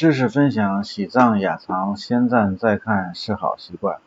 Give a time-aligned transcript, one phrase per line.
[0.00, 3.98] 知识分享，喜藏雅藏，先赞再看是好习惯。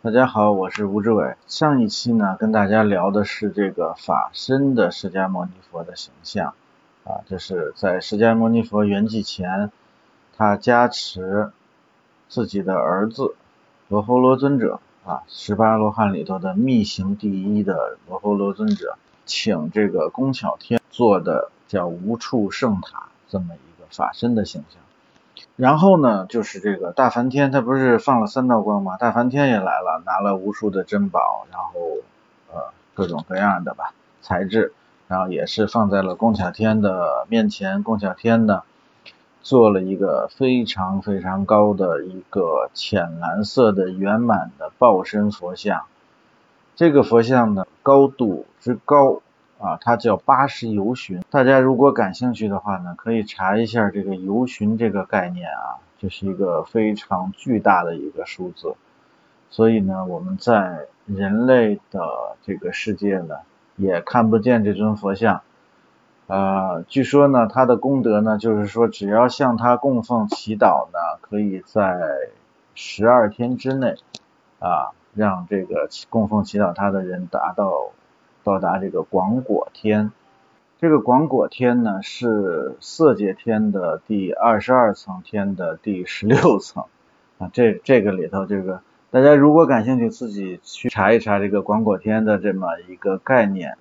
[0.00, 1.34] 大家好，我是吴志伟。
[1.48, 6.54] 上一期呢，跟大家聊的是这个法身的释迦牟尼佛的形象
[7.02, 9.72] 啊，这是在释迦牟尼佛圆寂前，
[10.36, 11.50] 他加持
[12.28, 13.34] 自己的儿子
[13.88, 24.80] 罗睺罗尊者啊，十八罗汉里头的密行第一的罗睺罗尊者，请这个工巧天做的叫无处圣塔这么一个法身的形象。
[25.56, 28.96] 然后呢，就是这个大梵天，他不是放了三道光吗？
[28.96, 31.72] 大梵天也来了，拿了无数的珍宝，然后
[32.52, 34.72] 呃各种各样的吧材质，
[35.08, 37.82] 然后也是放在了宫巧天的面前。
[37.82, 38.62] 宫巧天呢，
[39.42, 45.82] 做了一个非常非常高的一个浅蓝色的圆满的报身佛像。
[46.76, 49.22] 这个佛像呢，高度之高。
[49.62, 51.22] 啊，它叫八十游巡。
[51.30, 58.74] 大家如果感兴趣的话呢，可以查一下这个游巡这个概念啊，这是一个非常巨大的一个数字。
[59.50, 62.00] 所以呢，我们在人类的
[62.42, 63.36] 这个世界呢，
[63.76, 65.42] 也看不见这尊佛像。
[66.26, 72.00] 呃，据说呢，它的功德呢，就是说只要向它供奉祈祷呢，可以在
[72.74, 73.94] 十二天之内
[74.58, 77.92] 啊，让这个供奉祈祷它的人达到。
[78.44, 80.10] 到达这个广果天，
[80.80, 86.84] 这个广果天呢是色界天的第二十二层天的第十六层
[87.38, 93.76] 啊，这这个里头这个大家如果感兴趣，自己去查一查这个广果天的这么一个概念。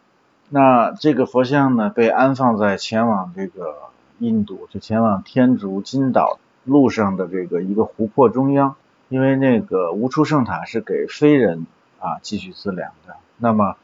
[0.50, 3.76] 那这个佛像呢被安放在前往这个
[4.20, 8.76] 印度，就前往天竺金岛路上的这个一个湖泊中央，
[9.10, 11.66] 因为那个无处圣塔是给非人
[12.00, 13.76] 啊继续资粮的，那么。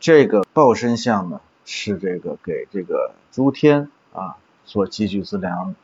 [0.00, 5.74] 这个报身像呢，是这个给这个诸天啊所积聚资粮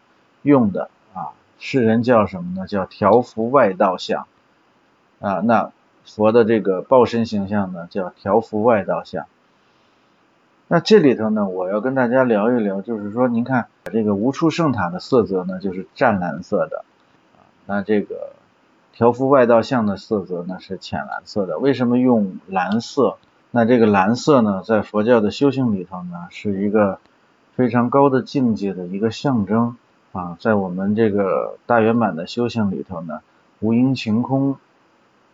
[0.41, 2.67] 用的啊，世人叫什么呢？
[2.67, 4.27] 叫调伏外道像
[5.21, 5.41] 啊。
[5.41, 5.71] 那
[6.07, 9.27] 佛的这个报身形象呢，叫调伏外道像。
[10.67, 16.87] 那这里头呢，我要跟大家聊一聊，就是说，您看这个无处圣塔的色泽呢，就是湛蓝色的。
[17.67, 18.33] 那这个
[18.95, 21.59] 调伏外道像的色泽呢，是浅蓝色的。
[21.59, 23.19] 为什么用蓝色？
[23.57, 26.99] 那这个蓝色呢，在佛教的修行里头呢，是一个
[27.55, 29.79] 非常高的境界的一个象征
[30.13, 30.37] 啊。
[30.39, 33.21] 在我们这个大圆满的修行里头呢，
[33.61, 34.59] 无因晴空，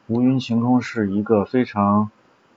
[0.06, 2.12] 无因晴空是一个非常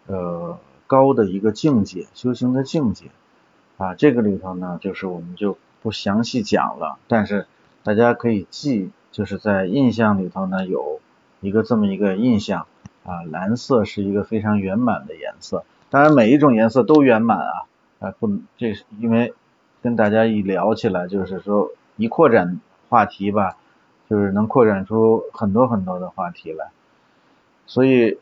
[0.05, 3.07] 呃高的一个境界，修行的境界
[3.77, 3.95] 啊。
[3.95, 7.47] 这个里头呢，就是我们就不详细讲了，但是
[7.81, 10.99] 大家可以记，就是在印象里头呢，有
[11.41, 12.67] 一个这么一个印象。
[13.05, 17.53] 啊，蓝色是一个非常圆满的颜色，当然每一种颜色都圆满啊，
[17.99, 19.35] 啊不，这是因为
[19.83, 23.57] 跟大家一聊起来，就是说一扩展话题吧，
[24.09, 26.71] 就是能扩展出很多很多的话题来，
[27.67, 28.17] 所以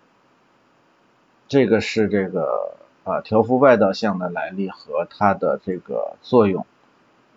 [1.47, 6.65] 这个是这个啊调幅外道相的来历和它的这个作用。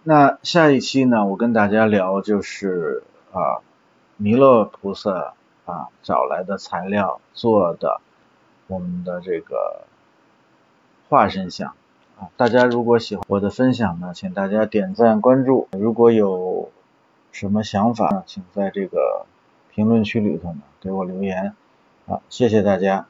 [0.03, 3.63] 那下一期呢，我跟大家聊就是啊
[4.17, 5.35] 弥勒菩萨。
[5.67, 8.01] 啊，找来的材料做的
[8.69, 9.85] 我们的这个
[11.09, 11.75] 化身像
[12.19, 15.69] 啊，大家如果喜欢我的分享呢，请大家点赞关注。
[15.73, 16.71] 如果有
[17.33, 19.27] 什么想法，请在这个
[19.71, 21.55] 评论区里头呢给我留言。
[22.07, 23.07] 啊，谢谢大家。